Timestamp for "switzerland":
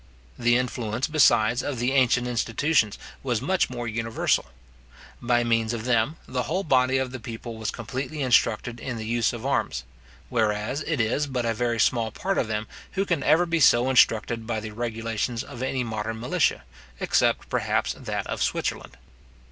18.41-18.97